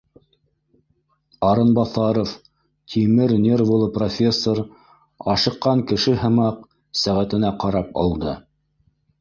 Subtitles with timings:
[1.49, 2.31] Арынбаҫаров,
[2.93, 4.63] тимер нервылы профессор,
[5.35, 6.67] ашыҡҡан кеше һымаҡ,
[7.05, 8.35] сәғәтенә ҡарап алды